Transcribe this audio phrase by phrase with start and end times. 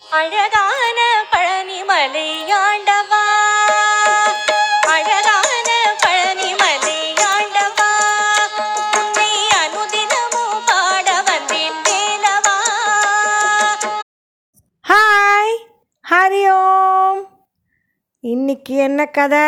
[0.00, 0.98] அழகான
[1.32, 3.20] பழனிமலை ஆண்டவா
[4.88, 5.68] அழகான
[6.04, 7.88] பழனிமலை ஆண்டவா
[8.94, 12.56] உன்னை அனுதினமும் பாட வந்தேன் வேலவா?
[14.84, 15.54] ஹாய்
[16.04, 17.22] ஹரி ஓம்
[18.24, 19.46] இன்னைக்கு என்ன கதை?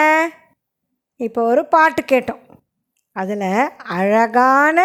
[1.20, 2.42] இப்போ ஒரு பாட்டு கேட்டோம்.
[3.16, 3.48] அதில்
[3.96, 4.78] அழகான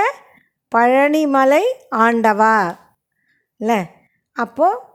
[0.75, 1.63] பழனிமலை
[1.97, 2.55] ஆண்டவா.
[3.59, 3.79] இல்லை
[4.37, 4.88] அப்போது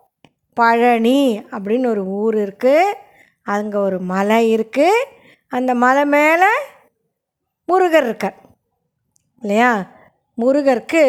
[0.60, 1.20] பழனி
[1.54, 2.96] அப்படின்னு ஒரு ஊர் இருக்குது
[3.54, 5.06] அங்கே ஒரு மலை இருக்குது
[5.52, 6.50] அந்த மலை மேலே
[7.68, 8.38] முருகர் இருக்கார்.
[9.42, 9.70] இல்லையா?
[10.38, 11.02] முருகருக்கு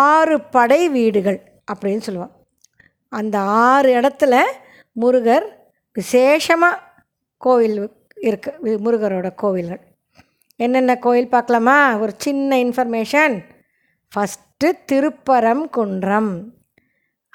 [0.00, 1.38] ஆறு படை வீடுகள்
[1.72, 2.34] அப்படின்னு சொல்லுவாள்
[3.12, 3.36] அந்த
[3.68, 4.34] ஆறு இடத்துல
[5.02, 5.46] முருகர்
[5.96, 6.82] விசேஷமாக
[7.42, 7.78] கோவில்
[8.28, 9.82] இருக்குது முருகரோட கோவில்கள்.
[10.60, 11.78] என்னென்ன கோயில் பார்க்கலாமா?
[12.02, 13.34] ஒரு சின்ன இன்ஃபர்மேஷன்
[14.12, 16.32] ஃபஸ்ட்டு திருப்பரம் குன்றம்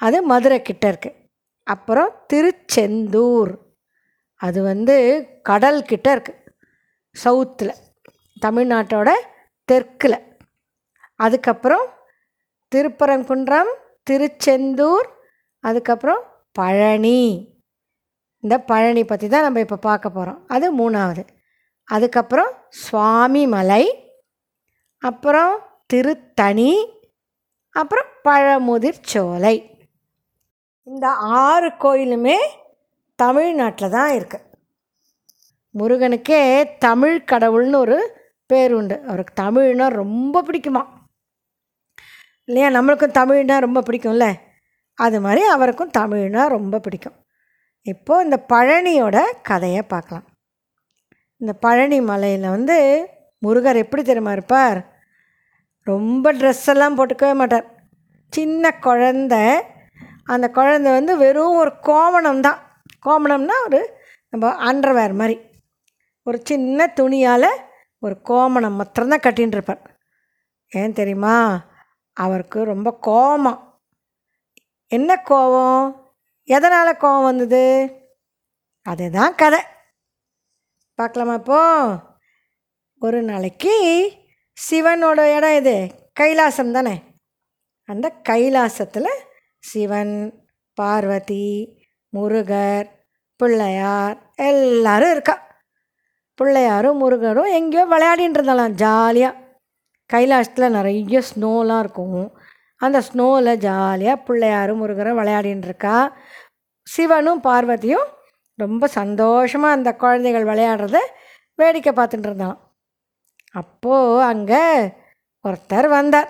[0.00, 1.18] அது மதுரை கிட்ட இருக்குது
[1.62, 3.52] அப்புறம் திருச்செந்தூர்.
[4.36, 4.96] அது வந்து
[5.42, 6.38] கடல் கிட்ட இருக்குது
[7.24, 7.74] சவுத்தில்.
[8.46, 9.10] தமிழ்நாட்டோட
[9.64, 10.18] தெற்கில்.
[11.16, 11.86] அதுக்கப்புறம்
[12.72, 13.70] திருப்பரங்குன்றம்
[14.02, 15.08] திருச்செந்தூர்
[15.60, 17.20] அதுக்கப்புறம் பழனி.
[18.38, 21.22] இந்த பழனி பற்றி தான் நம்ம இப்போ பார்க்க போகிறோம் அது மூணாவது.
[21.84, 22.52] அதுக்கப்புறம்
[22.84, 23.84] சுவாமிமலை.
[24.98, 25.54] அப்புறம்
[25.86, 26.72] திருத்தணி.
[27.70, 29.56] அப்புறம் பழமுதிர் சோலை
[30.82, 32.36] இந்த ஆறு கோயிலுமே
[33.14, 34.48] தமிழ்நாட்டில் தான் இருக்குது
[35.78, 37.96] முருகனுக்கே தமிழ் கடவுள்னு ஒரு
[38.46, 39.02] பேர் உண்டு.
[39.06, 40.82] அவருக்கு தமிழ்னா ரொம்ப பிடிக்குமா?
[42.44, 42.80] இல்லையா?
[42.80, 44.34] நம்மளுக்கும் தமிழ்னா ரொம்ப பிடிக்கும்ல?
[44.94, 47.16] அது மாதிரி அவருக்கும் தமிழ்னா ரொம்ப பிடிக்கும்.
[47.82, 50.26] இப்போது இந்த பழனியோட கதையை பார்க்கலாம்.
[51.36, 53.08] இந்த பழனி மலையில் வந்து
[53.46, 54.80] முருகர் எப்படி தெரியுமா இருப்பார்?
[55.82, 57.66] ரொம்ப ட்ரெஸ் எல்லாம் போட்டுக்கவே மாட்டார்.
[58.28, 59.36] சின்ன குழந்த
[60.24, 65.40] அந்த குழந்த வந்து வெறும் ஒரு கோமணம் தான் கோமணம்னா ஒரு நம்ம அண்டர்வேர் மாதிரி.
[66.22, 67.50] ஒரு சின்ன துணியால்
[67.98, 70.00] ஒரு கோமணம் மாத்திரம்தான் கட்டின்னு இருப்பார்
[70.68, 71.64] ஏன் தெரியுமா?
[72.12, 73.80] அவருக்கு ரொம்ப கோபம்
[74.86, 76.12] என்ன கோபம்
[76.44, 77.62] எதனால் கோபம் வந்தது?
[78.82, 79.60] அதுதான் கதை.
[80.94, 81.86] பார்க்கலாமா இப்போ?
[83.00, 84.12] ஒரு நாளைக்கு
[84.70, 85.90] சிவனோட இடம் இது.
[86.20, 87.02] கைலாசம் தானே?
[87.84, 89.28] அந்த கைலாசத்தில்
[89.62, 90.16] சிவன்
[90.78, 91.48] பார்வதி
[92.12, 92.86] முருகர்
[93.40, 94.16] பிள்ளையார்
[94.50, 95.36] எல்லாரும் இருக்கா.
[96.38, 99.38] பிள்ளையாரும் முருகரும் எங்கேயோ விளையாடின்னு இருந்தாலாம் ஜாலியாக
[100.10, 102.22] கைலாசத்தில் நிறைய ஸ்னோலாம் இருக்கும்.
[102.80, 105.96] அந்த ஸ்னோவில் ஜாலியாக பிள்ளையாரும் முருகரும் விளையாடின்னு இருக்கா
[106.86, 108.08] சிவனும் பார்வதியும்
[108.58, 110.98] ரொம்ப சந்தோஷமாக அந்த குழந்தைகள் விளையாடுறத
[111.58, 112.58] வேடிக்கை பார்த்துட்டு இருந்தான்
[113.60, 114.64] அப்போது அங்கே
[115.44, 116.28] ஒருத்தர் வந்தார்.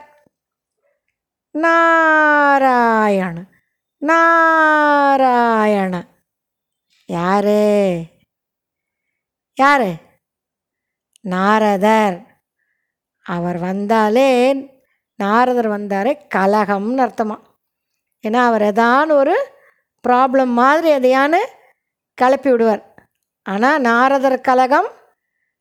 [1.53, 3.47] நாராயண
[4.03, 6.05] நாராயண.
[7.07, 8.05] யாரு?
[9.55, 9.95] யாரு?
[11.21, 12.41] நாரதர்.
[13.23, 14.55] அவர் வந்தாலே
[15.15, 17.39] நாரதர் வந்தாரே கலகம்னு அர்த்தமா.
[18.29, 19.53] ஏன்னா அவர் ஏதான ஒரு
[20.09, 21.39] ப்ராப்ளம் மாதிரி எதையானு
[22.15, 22.95] கிளப்பி விடுவார்.
[23.43, 24.89] ஆனால் நாரதர் கலகம்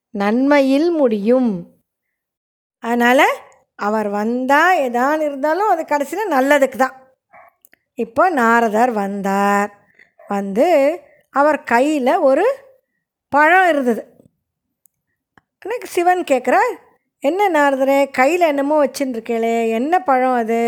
[0.10, 1.82] நன்மையில் முடியும்.
[2.80, 3.49] அதனால்
[3.80, 6.96] அவர் வந்தால் எதான் இருந்தாலும் அது கடைசியில் நல்லதுக்கு தான்
[7.96, 9.72] இப்போ நாரதர் வந்தார்.
[10.28, 10.68] வந்து
[11.34, 12.46] அவர் கையில் ஒரு
[13.30, 14.02] பழம் இருந்தது.
[15.66, 16.74] எனக்கு சிவன் கேட்குறார்
[17.24, 20.62] என்ன நாரதரே கையில் என்னமோ வச்சுருக்கேளே என்ன பழம் அது?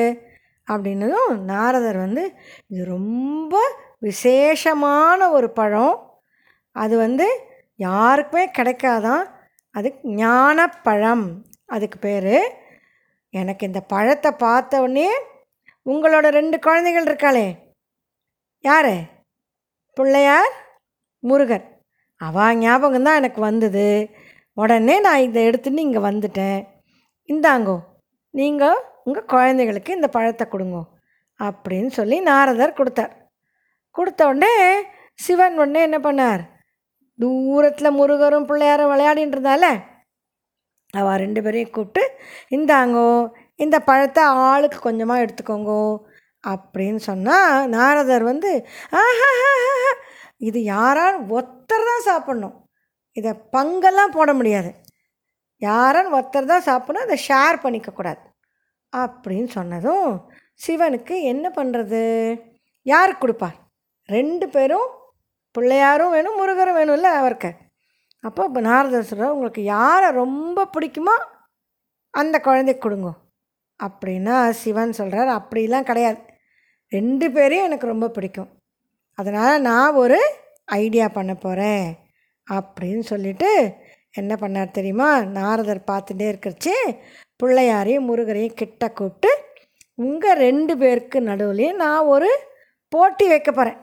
[0.71, 2.23] அப்படின்னதும் நாரதர் வந்து
[2.67, 3.55] இது ரொம்ப
[3.99, 5.95] விசேஷமான ஒரு பழம்.
[6.75, 7.27] அது வந்து
[7.75, 9.23] யாருக்குமே கிடைக்காதான்.
[9.75, 11.25] அது ஞானப்பழம்.
[11.67, 12.35] அதுக்கு பேர்
[13.33, 15.09] எனக்கு இந்த பழத்தை பார்த்த உடனே
[15.85, 17.47] உங்களோட ரெண்டு குழந்தைகள் இருக்காளே.
[18.63, 18.93] யார்?
[19.97, 20.51] பிள்ளையார்
[21.23, 21.65] முருகர்.
[22.21, 23.87] அவா ஞாபகம் தான் எனக்கு வந்தது.
[24.57, 26.59] உடனே நான் இதை எடுத்துன்னு இங்கே வந்துட்டேன்.
[27.29, 27.77] இந்தாங்கோ
[28.33, 30.81] நீங்கள் உங்கள் குழந்தைகளுக்கு இந்த பழத்தை கொடுங்கோ
[31.39, 33.13] அப்படின்னு சொல்லி நாரதர் கொடுத்தார்.
[33.95, 34.53] கொடுத்த உடனே
[35.13, 36.41] சிவன் உடனே என்ன பண்ணார்?
[37.19, 39.65] தூரத்தில் முருகரும் பிள்ளையாரும் விளையாடின்றதால
[40.99, 42.03] அவள் ரெண்டு பேரையும் கூப்பிட்டு
[42.55, 43.09] இந்தாங்கோ
[43.63, 45.81] இந்த பழத்தை ஆளுக்கு கொஞ்சமாக எடுத்துக்கோங்கோ
[46.43, 48.51] அப்படின்னு சொன்னால் நாரதர் வந்து
[49.01, 49.91] ஆஹாஹாஹா
[50.47, 52.55] இது யாரால் ஒத்தர் தான் சாப்பிட்ணும்.
[53.17, 54.71] இதை பங்கெல்லாம் போட முடியாது.
[55.61, 58.23] யாரும் ஒருத்தர் தான் சாப்பிடணும் அதை ஷேர் பண்ணிக்கக்கூடாது
[58.93, 60.07] அப்படின்னு சொன்னதும்
[60.65, 62.01] சிவனுக்கு என்ன பண்ணுறது
[62.85, 63.57] யாருக்கு கொடுப்பார்?
[64.09, 64.89] ரெண்டு பேரும்
[65.55, 67.51] பிள்ளையாரும் வேணும் முருகரும் வேணும்ல அவருக்கு.
[68.23, 71.15] அப்போ இப்போ நாரதர் சொல்கிறார் உங்களுக்கு யாரை ரொம்ப பிடிக்குமோ
[72.13, 73.09] அந்த குழந்தை கொடுங்க.
[73.79, 76.19] அப்படின்னா சிவன் சொல்கிறார் அப்படிலாம் கிடையாது.
[76.91, 78.49] ரெண்டு பேரையும் எனக்கு ரொம்ப பிடிக்கும்.
[79.17, 80.19] அதனால் நான் ஒரு
[80.65, 81.85] ஐடியா பண்ண போகிறேன்
[82.47, 83.49] அப்படின்னு சொல்லிட்டு
[84.11, 85.09] என்ன பண்ணார் தெரியுமா?
[85.37, 86.75] நாரதர் பார்த்துட்டே இருக்கிறச்சி
[87.43, 89.31] பிள்ளையாரையும் முருகரையும் கிட்ட கூப்பிட்டு
[89.95, 92.29] உங்கள் ரெண்டு பேருக்கு நடுவுலையும் நான் ஒரு
[92.93, 93.79] போட்டி வைக்க போகிறேன்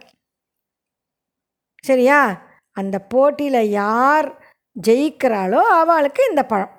[1.85, 2.21] சரியா?
[2.79, 4.29] அந்த போட்டியில் யார்
[4.77, 6.75] ஜெயிக்கிறாளோ அவளுக்கு இந்த பழம்.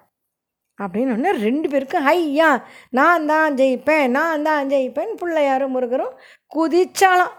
[0.80, 2.50] அப்படின்னு ஒன்று ரெண்டு பேருக்கும் ஐயா
[2.90, 6.13] நான் தான் ஜெயிப்பேன் நான் தான் ஜெயிப்பேன் பிள்ளையாரும் முருகரும்
[6.56, 7.34] குதிச்சாலாம்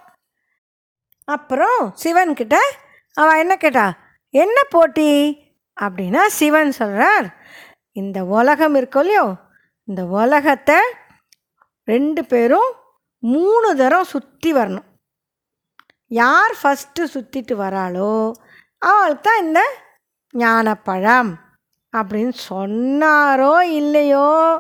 [1.29, 2.57] அப்புறம் சிவன்கிட்ட
[3.17, 3.87] அவன் என்ன கேட்டா
[4.35, 5.11] என்ன போட்டி?
[5.77, 7.29] அப்படின்னா சிவன் சொல்கிறார்
[7.97, 9.25] இந்த உலகம் இருக்கோ இல்லையோ
[9.89, 10.79] இந்த உலகத்தை
[11.89, 12.71] ரெண்டு பேரும்
[13.23, 14.87] மூணு தரம் சுற்றி வரணும்.
[16.11, 18.13] யார் ஃபஸ்ட்டு சுற்றிட்டு வராளோ
[18.83, 19.61] அவளுக்கு தான் இந்த
[20.35, 21.31] ஞானப்பழம்
[21.93, 24.59] அப்படின்னு சொன்னாரோ இல்லையோ?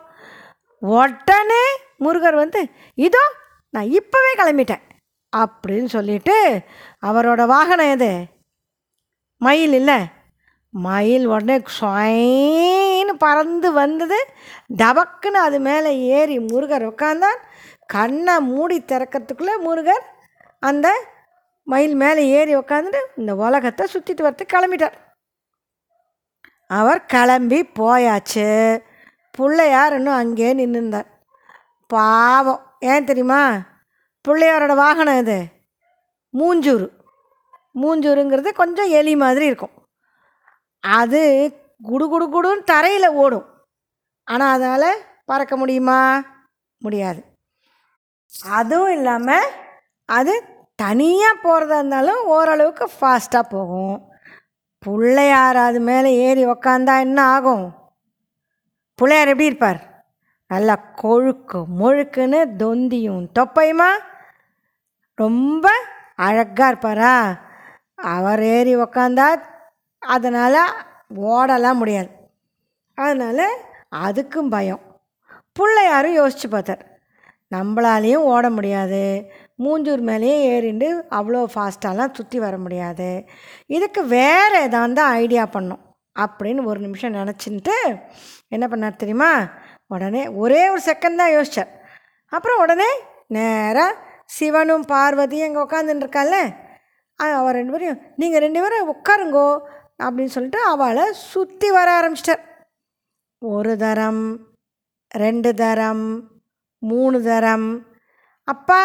[0.82, 1.64] உடனே
[2.04, 2.60] முருகர் வந்து
[2.94, 3.22] இதோ
[3.74, 4.84] நான் இப்போவே கிளம்பிட்டேன்
[5.36, 6.60] அப்படின்னு சொல்லிட்டு
[7.06, 8.24] அவரோட வாகனம் எது?
[9.40, 9.98] மயில் இல்லை.
[10.74, 14.18] மயில் உடனே சொயின்னு பறந்து வந்தது.
[14.76, 17.38] டபக்குன்னு அது மேலே ஏறி முருகர் உட்காந்தான்
[17.86, 20.04] கண்ணை மூடி திறக்கிறதுக்குள்ளே முருகர்
[20.62, 20.88] அந்த
[21.70, 24.96] மயில் மேலே ஏறி உட்காந்துட்டு இந்த உலகத்தை சுற்றிட்டு வரத்துக்கு கிளம்பிட்டார்.
[26.66, 28.48] அவர் கிளம்பி போயாச்சு.
[29.38, 31.08] பிள்ளையார் இன்னும் அங்கேயே நின்றுந்தார்
[31.86, 32.62] பாவம்.
[32.80, 33.42] ஏன் தெரியுமா?
[34.28, 35.38] பிள்ளையாரோட வாகனம் இது.
[36.38, 36.86] மூஞ்சூர்
[37.82, 39.74] மூஞ்சூருங்கிறது கொஞ்சம் எலி மாதிரி இருக்கும்.
[40.80, 41.22] அது
[41.82, 43.48] குடு குடு குடுன்னு தரையில் ஓடும்.
[44.24, 46.00] ஆனால் அதனால் பறக்க முடியுமா?
[46.82, 47.20] முடியாது.
[48.58, 49.48] அதுவும் இல்லாமல்
[50.08, 50.34] அது
[50.80, 54.08] தனியாக போகிறதா இருந்தாலும் ஓரளவுக்கு ஃபாஸ்ட்டாக போகும்.
[54.78, 57.74] பிள்ளையார் அது மேலே ஏறி உக்காந்தா என்ன ஆகும்?
[58.94, 60.04] பிள்ளையார் எப்படி இருப்பார்?
[60.48, 63.28] நல்லா கொழுக்கு முழுக்குன்னு தொந்தியும்.
[63.38, 63.90] தொப்பையுமா?
[65.14, 65.70] ரொம்ப
[66.16, 67.40] அழகாக இருப்பாரா?
[67.94, 69.42] அவர் ஏறி உக்காந்தா
[69.98, 70.74] அதனால்
[71.14, 72.10] ஓடலாம் முடியாது.
[72.94, 73.50] அதனால்
[74.06, 74.80] அதுக்கும் பயம்.
[75.52, 76.86] பிள்ளையாரும் யோசித்து பார்த்தார்.
[77.54, 79.32] நம்மளாலேயும் ஓட முடியாது.
[79.64, 83.08] மூஞ்சூர் மேலேயே ஏறிண்டு அவ்வளோ ஃபாஸ்ட்டாலாம் சுற்றி வர முடியாது.
[83.76, 85.82] இதுக்கு வேறு ஏதாவது தான் ஐடியா பண்ணும்.
[86.16, 87.74] அப்படின்னு ஒரு நிமிஷம் நினச்சின்ட்டு
[88.54, 89.32] என்ன பண்ணார் தெரியுமா?
[89.94, 91.70] உடனே ஒரே ஒரு செகண்ட் தான் யோசித்தார்
[92.32, 92.90] அப்புறம் உடனே
[93.36, 93.98] நேராக
[94.36, 96.34] சிவனும் பார்வதியும் இங்கே உட்காந்துட்டுருக்கால
[97.38, 99.48] அவள் ரெண்டு பேரையும் நீங்கள் ரெண்டு பேரும் உட்காருங்கோ
[100.04, 102.42] அப்படின்னு சொல்லிட்டு அவளை சுற்றி வர ஆரம்பிச்சிட்டார்.
[103.42, 104.22] ஒரு தரம்
[105.24, 106.04] ரெண்டு தரம்
[106.82, 107.68] மூணு தரம்.
[108.48, 108.80] அப்பா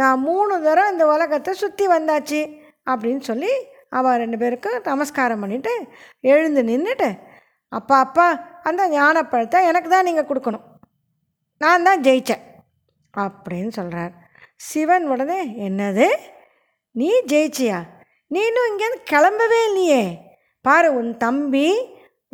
[0.00, 2.40] நான் மூணு தரம் இந்த உலகத்தை சுற்றி வந்தாச்சு
[2.90, 3.52] அப்படின்னு சொல்லி
[3.98, 5.72] அவள் ரெண்டு பேருக்கும் நமஸ்காரம் பண்ணிவிட்டு
[6.32, 7.08] எழுந்து நின்றுட்டு
[7.72, 8.26] அப்பா அப்பா
[8.68, 10.64] அந்த ஞானப்பழத்தை எனக்கு தான் நீங்கள் கொடுக்கணும்.
[11.60, 12.44] நான் தான் ஜெயித்தேன்
[13.14, 14.12] அப்படின்னு சொல்கிறார்
[14.68, 16.06] சிவன் உடனே என்னது?
[16.94, 17.78] நீ ஜெயிச்சியா?
[18.30, 20.02] நீ இன்னும் இங்கேருந்து கிளம்பவே இல்லையே.
[20.64, 21.66] பாரு உன் தம்பி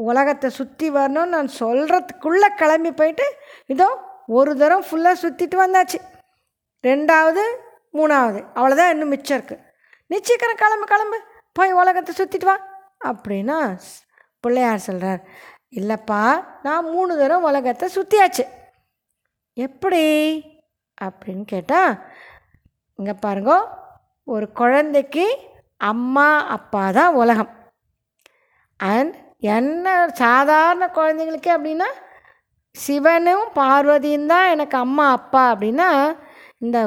[0.08, 3.26] உலகத்தை சுற்றி வரணும்னு நான் சொல்கிறதுக்குள்ளே கிளம்பி போயிட்டு
[3.74, 3.88] இதோ
[4.38, 5.98] ஒரு தரம் ஃபுல்லாக சுற்றிட்டு வந்தாச்சு.
[6.84, 7.42] ரெண்டாவது
[7.98, 8.40] மூணாவது.
[8.58, 9.64] அவ்வளோதான் இன்னும் மிச்சம் இருக்குது
[10.10, 11.18] நீ சீக்கிரம் கிளம்பு கிளம்பு.
[11.58, 12.56] போய் உலகத்தை சுற்றிட்டு வா.
[13.10, 13.58] அப்படின்னா
[14.44, 15.20] பிள்ளையார் சொல்கிறார்
[15.78, 16.20] இல்லைப்பா
[16.62, 18.44] நான் மூணு தரம் உலகத்தை சுற்றியாச்சு
[19.56, 20.04] எப்படி?
[21.00, 21.92] அப்படின்னு கேட்டால்
[22.98, 23.52] இங்கே பாருங்க
[24.26, 25.24] ஒரு குழந்தைக்கு
[25.90, 27.52] அம்மா அப்பா தான் உலகம்.
[28.80, 29.14] அண்ட்
[29.56, 29.86] என்ன
[30.22, 31.88] சாதாரண குழந்தைங்களுக்கு அப்படின்னா
[32.74, 35.88] சிவனும் பார்வதியும் தான் எனக்கு அம்மா அப்பா அப்படின்னா
[36.62, 36.78] இந்த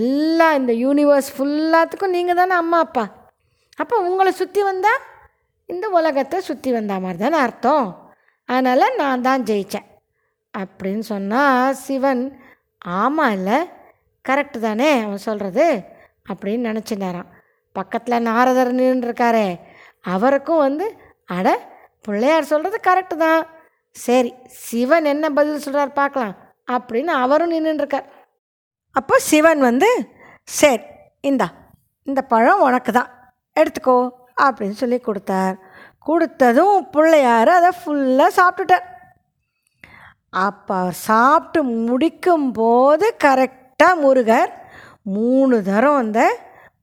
[0.00, 3.04] எல்லா இந்த யூனிவர்ஸ் ஃபுல்லாத்துக்கும் நீங்கள் தானே அம்மா அப்பா.
[3.82, 5.04] அப்போ உங்களை சுற்றி வந்தால்
[5.68, 7.86] இந்த உலகத்தை சுற்றி வந்த மாதிரி தானே அர்த்தம்.
[8.48, 9.88] அதனால் நான் தான் ஜெயித்தேன்
[10.54, 12.22] அப்படின்னு சொன்னால் சிவன்
[13.00, 13.58] ஆமாம் இல்லை
[14.24, 15.66] கரெக்டு தானே அவன் சொல்கிறது
[16.30, 17.30] அப்படின்னு நினச்சினாரான்
[17.76, 19.48] பக்கத்தில் நாரதர் நின்றுருக்காரே
[20.14, 20.86] அவருக்கும் வந்து
[21.36, 21.48] அட
[22.06, 23.42] பிள்ளையார் சொல்கிறது கரெக்டு தான்.
[23.96, 24.30] சரி
[24.66, 26.34] சிவன் என்ன பதில் சொல்கிறார் பார்க்கலாம்
[26.76, 28.08] அப்படின்னு அவரும் நின்றுருக்கார்.
[28.96, 29.88] அப்போ சிவன் வந்து
[30.58, 30.84] சரி
[31.30, 31.48] இந்தா
[32.06, 33.10] இந்த பழம் உனக்கு தான்
[33.56, 33.98] எடுத்துக்கோ
[34.44, 35.56] அப்படின்னு சொல்லி கொடுத்தார்.
[36.06, 38.86] கொடுத்ததும் பிள்ளையார் அதை ஃபுல்லாக சாப்பிட்டுட்டார்.
[40.46, 44.50] அப்போ அவர் சாப்பிட்டு முடிக்கும் போது கரெக்டாக முருகர்
[45.16, 46.20] மூணு தரம் அந்த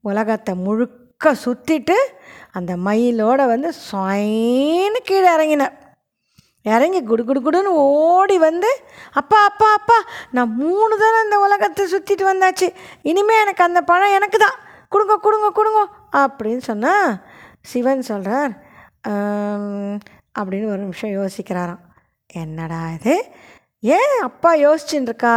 [0.09, 1.97] உலகத்தை முழுக்க சுற்றிட்டு
[2.57, 5.75] அந்த மயிலோட வந்து சொயின்னு கீழே இறங்கினார்.
[6.75, 8.69] இறங்கி குடு குடு குடுன்னு ஓடி வந்து
[9.19, 9.97] அப்பா அப்பா அப்பா
[10.35, 12.67] நான் மூணு தடவை இந்த உலகத்தை சுற்றிட்டு வந்தாச்சு.
[13.09, 14.57] இனிமேல் எனக்கு அந்த பழம் எனக்கு தான்.
[14.93, 15.81] கொடுங்க கொடுங்க கொடுங்க.
[16.23, 17.09] அப்படின்னு சொன்னால்
[17.71, 18.53] சிவன் சொல்கிறார்
[20.39, 21.83] அப்படின்னு ஒரு நிமிஷம் யோசிக்கிறாராம்.
[22.41, 23.15] என்னடா இது?
[23.97, 25.35] ஏன் அப்பா யோசிச்சுட்டு இருக்கா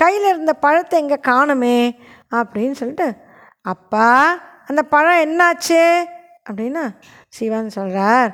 [0.00, 1.78] கையில் இருந்த பழத்தை எங்கே காணுமே
[2.38, 3.08] அப்படின்னு சொல்லிட்டு
[3.72, 4.08] அப்பா
[4.70, 5.82] அந்த பழம் என்னாச்சு?
[6.48, 6.84] அப்படின்னா
[7.36, 8.30] சிவன் சொல்கிறார்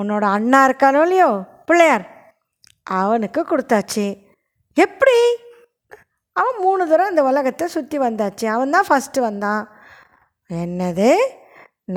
[0.00, 1.28] உன்னோட அண்ணா இருக்கானோ இல்லையோ?
[1.68, 2.04] பிள்ளையார்.
[3.00, 4.06] அவனுக்கு கொடுத்தாச்சு.
[4.76, 5.18] எப்படி?
[6.36, 8.46] அவன் மூணு தடவை இந்த உலகத்தை சுற்றி வந்தாச்சு.
[8.54, 9.62] அவன் தான் ஃபஸ்ட்டு வந்தான்.
[10.50, 11.10] என்னது?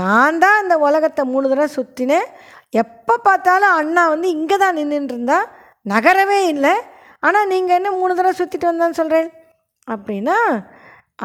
[0.01, 2.27] நான் தான் இந்த உலகத்தை மூணு தடவை சுற்றினேன்
[2.81, 5.39] எப்போ பார்த்தாலும் அண்ணா வந்து இங்கே தான் நின்றுருந்தா
[5.85, 6.73] நகரவே இல்லை.
[7.25, 9.29] ஆனால் நீங்கள் என்ன மூணு தடவை சுற்றிட்டு வந்தான்னு சொல்கிறேன்
[9.87, 10.37] அப்படின்னா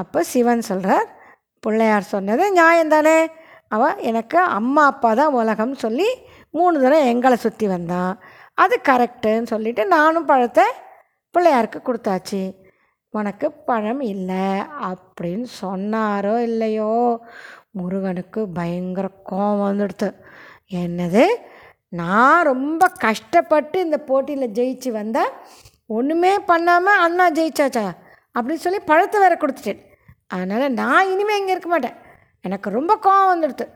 [0.01, 1.09] அப்போ சிவன் சொல்கிறார்
[1.63, 3.17] பிள்ளையார் சொன்னது நியாயம் தானே
[3.77, 6.09] அவன் எனக்கு அம்மா அப்பா தான் உலகம்னு சொல்லி
[6.59, 8.15] மூணு தடவை எங்களை சுற்றி வந்தான்.
[8.55, 10.65] அது கரெக்டுன்னு சொல்லிவிட்டு நானும் பழத்தை
[11.35, 12.43] பிள்ளையாருக்கு கொடுத்தாச்சு.
[13.11, 14.47] உனக்கு பழம் இல்லை
[14.89, 17.21] அப்படின்னு சொன்னாரோ இல்லையோ
[17.71, 20.09] முருகனுக்கு பயங்கர கோபம் வந்துடுத்து.
[20.83, 21.25] என்னது?
[21.89, 25.33] நான் ரொம்ப கஷ்டப்பட்டு இந்த போட்டியில் ஜெயிச்சு வந்தேன்
[25.87, 27.87] ஒன்றுமே பண்ணாமல் அண்ணா ஜெயிச்சாச்சா?
[28.35, 29.83] அப்படின்னு சொல்லி பழத்தை வேற கொடுத்துட்டேன்.
[30.27, 31.97] அதனால் நான் இனிமேல் இங்கே இருக்க மாட்டேன்.
[32.41, 33.67] எனக்கு ரொம்ப கோவம் வந்துடுது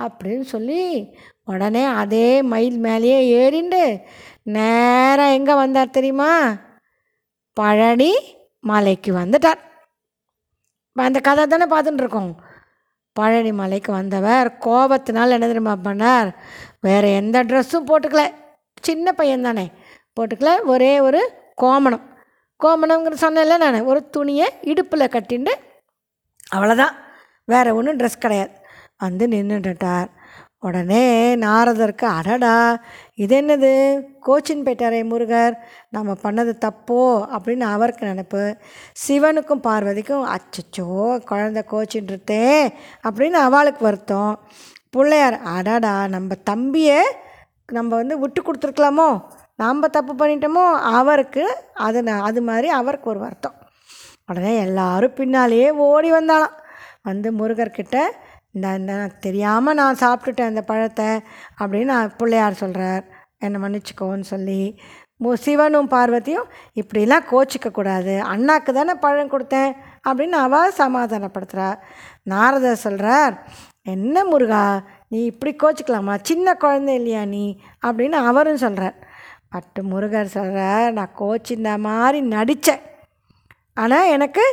[0.00, 4.00] அப்படின்னு சொல்லி உடனே அதே மயில் மேலேயே ஏறிண்டு
[4.42, 6.56] நேராக எங்கே வந்தார் தெரியுமா?
[7.52, 8.12] பழனி
[8.60, 9.60] மலைக்கு வந்துட்டார்.
[10.88, 12.34] இப்போ அந்த கதை தானே பார்த்துட்டுருக்கோம்
[13.12, 16.34] பழனி மலைக்கு வந்தவர் கோபத்தினால் என்ன தெரியுமா பண்ணார்?
[16.80, 18.34] வேறு எந்த ட்ரெஸ்ஸும் போட்டுக்கல.
[18.80, 19.70] சின்ன பையன் தானே.
[20.20, 20.64] போட்டுக்கல.
[20.64, 21.32] ஒரே ஒரு
[21.62, 22.02] கோமணம்.
[22.64, 23.82] கோமணம்ங்கிற சொன்னேன்ல நான்.
[23.82, 25.52] ஒரு துணியை இடுப்பில் கட்டிண்டு
[26.54, 26.94] அவ்வளோதான்
[27.44, 28.63] வேறு ஒன்றும் ட்ரெஸ் கிடையாது.
[28.98, 30.06] வந்து நின்றுட்டார்
[30.58, 32.82] உடனே நாரதருக்கு அடடா
[33.14, 33.72] இது என்னது?
[34.26, 35.54] கோச்சின் போயிட்டாரே முருகர்
[35.90, 37.00] நம்ம பண்ணது தப்போ?
[37.34, 38.42] அப்படின்னு அவருக்கு நினப்பு.
[39.06, 40.88] சிவனுக்கும் பார்வதிக்கும் அச்சச்சோ
[41.30, 42.72] குழந்த கோச்சின்றுட்டே
[43.08, 44.40] அப்படின்னு அவளுக்கு வருத்தம்.
[44.90, 47.02] பிள்ளையார் அடடா நம்ம தம்பியை
[47.72, 49.08] நம்ம வந்து விட்டு கொடுத்துருக்கலாமோ?
[49.56, 50.64] நாம் தப்பு பண்ணிட்டோமோ?
[50.98, 53.54] அவருக்கு அது அது மாதிரி அவருக்கு ஒரு வருத்தம்.
[54.26, 56.54] உடனே எல்லாரும் பின்னாலேயே ஓடி வந்தாளாம்.
[57.02, 57.96] வந்து முருகர்கிட்ட
[58.54, 61.08] இந்த இந்த தெரியாமல் நான் சாப்பிட்டுட்டேன் அந்த பழத்தை
[61.60, 63.04] அப்படின்னு பிள்ளையார் சொல்கிறார்
[63.38, 64.60] என்னை மன்னிச்சுக்கோன்னு சொல்லி
[65.36, 66.48] சிவனும் பார்வதியும்
[66.80, 69.72] இப்படிலாம் கோச்சிக்கக்கூடாது அண்ணாக்கு தானே பழம் கொடுத்தேன்
[70.06, 71.78] அப்படின்னு அவள் சமாதானப்படுத்துகிறார்
[72.22, 73.34] நாரதர் சொல்கிறார்
[73.82, 74.64] என்ன முருகா
[75.08, 76.14] நீ இப்படி கோச்சிக்கலாமா?
[76.22, 77.44] சின்ன குழந்தை இல்லையா நீ?
[77.86, 78.96] அப்படின்னு அவரும் சொல்கிறார்
[79.48, 82.82] பட்டு முருகர் சொல்கிறார் நான் கோச்சிந்த மாதிரி நடித்தேன்
[83.74, 84.44] ஆனால் எனக்கு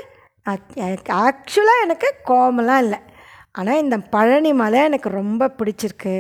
[1.25, 3.00] ஆக்சுவலாக எனக்கு கோவமெல்லாம் இல்லை.
[3.55, 6.13] ஆனால் இந்த பழனி மலை எனக்கு ரொம்ப பிடிச்சிருக்கு.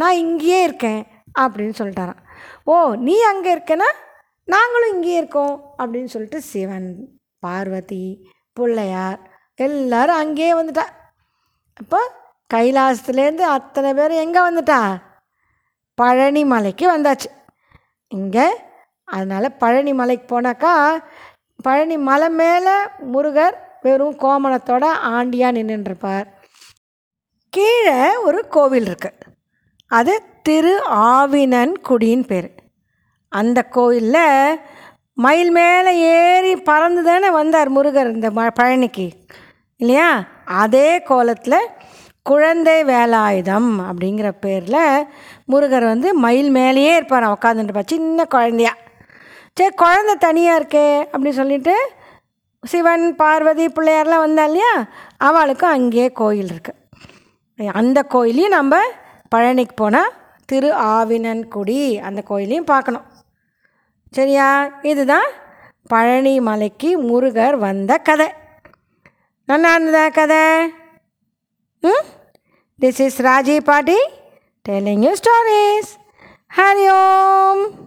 [0.00, 1.02] நான் இங்கேயே இருக்கேன்
[1.42, 2.20] அப்படின்னு சொல்லிட்டாராம்.
[2.72, 2.74] ஓ
[3.06, 3.90] நீ அங்கே இருக்கேன்னா
[4.48, 6.88] நாங்களும் இங்கேயே இருக்கோம் அப்படின்னு சொல்லிட்டு சிவன்
[7.44, 8.04] பார்வதி
[8.56, 9.20] பிள்ளையார்
[9.66, 10.86] எல்லாரும் அங்கேயே வந்துட்டா.
[11.80, 12.00] அப்போ
[12.54, 14.80] கைலாசத்துலேருந்து அத்தனை பேர் எங்கே வந்துட்டா?
[15.98, 17.28] பழனி மலைக்கு வந்தாச்சு.
[18.12, 18.46] இங்கே
[19.08, 20.72] அதனால் பழனி மலைக்கு போனாக்கா
[21.66, 22.74] பழனி மலை மேலே
[23.12, 24.84] முருகர் வெறும் கோமணத்தோட
[25.16, 26.26] ஆண்டியாக நின்றுருப்பார்
[27.54, 29.32] கீழே ஒரு கோவில் இருக்குது
[29.90, 30.72] அது திரு
[31.12, 32.48] ஆவினன் குடின்னு பேர்.
[33.32, 34.58] அந்த கோயிலில்
[35.14, 39.06] மயில் மேலே ஏறி பறந்து தானே வந்தார் முருகர் இந்த ம பழனிக்கு.
[39.80, 40.08] இல்லையா?
[40.44, 41.58] அதே கோலத்தில்
[42.22, 45.06] குழந்தை வேலாயுதம் அப்படிங்கிற பேரில்
[45.52, 48.72] முருகர் வந்து மயில் மேலேயே இருப்பார் உட்காந்துட்டுப்பா சின்ன குழந்தையா.
[49.54, 51.74] சரி குழந்தை தனியாக இருக்கே அப்படின்னு சொல்லிட்டு
[52.62, 54.72] சிவன் பார்வதி பிள்ளையார்லாம் வந்தா இல்லையா?
[55.18, 56.80] அவளுக்கும் அங்கேயே கோயில் இருக்குது
[57.58, 58.76] அந்த கோயிலையும் நம்ம
[59.34, 60.12] பழனிக்கு போனால்
[60.44, 63.02] திரு ஆவினன்குடி அந்த கோயிலையும் பார்க்கணும்.
[64.10, 64.78] சரியா?
[64.82, 65.26] இதுதான்
[65.88, 68.28] பழனி மலைக்கு முருகர் வந்த கதை.
[69.44, 70.66] நல்லா இருந்ததா கதை?
[71.80, 72.04] ம்?
[72.80, 73.96] திஸ் இஸ் ராஜி பாட்டி
[74.68, 75.90] telling you stories
[76.56, 77.83] Hari Om